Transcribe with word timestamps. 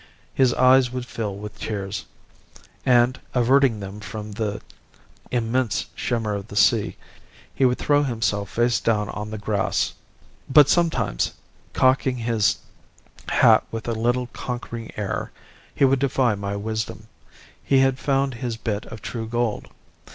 His 0.33 0.51
eyes 0.55 0.91
would 0.91 1.05
fill 1.05 1.35
with 1.35 1.59
tears, 1.59 2.05
and, 2.87 3.19
averting 3.35 3.81
them 3.81 3.99
from 3.99 4.31
the 4.31 4.59
immense 5.29 5.85
shimmer 5.93 6.33
of 6.33 6.47
the 6.47 6.55
sea, 6.55 6.97
he 7.53 7.65
would 7.65 7.77
throw 7.77 8.01
himself 8.01 8.49
face 8.49 8.79
down 8.79 9.09
on 9.09 9.29
the 9.29 9.37
grass. 9.37 9.93
But 10.49 10.69
sometimes, 10.69 11.33
cocking 11.73 12.17
his 12.17 12.57
hat 13.29 13.63
with 13.69 13.87
a 13.87 13.93
little 13.93 14.25
conquering 14.33 14.91
air, 14.97 15.31
he 15.75 15.85
would 15.85 15.99
defy 15.99 16.33
my 16.33 16.55
wisdom. 16.55 17.07
He 17.63 17.81
had 17.81 17.99
found 17.99 18.33
his 18.33 18.57
bit 18.57 18.87
of 18.87 19.03
true 19.03 19.27
gold. 19.27 19.67